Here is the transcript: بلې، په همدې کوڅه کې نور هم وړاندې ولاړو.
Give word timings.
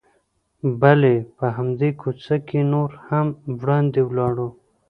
بلې، 0.79 1.15
په 1.37 1.45
همدې 1.57 1.89
کوڅه 2.01 2.35
کې 2.47 2.59
نور 2.73 2.89
هم 3.07 3.27
وړاندې 3.59 4.01
ولاړو. 4.09 4.49